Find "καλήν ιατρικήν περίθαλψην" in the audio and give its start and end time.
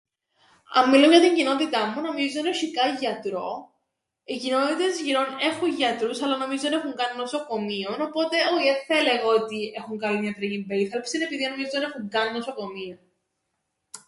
9.97-11.21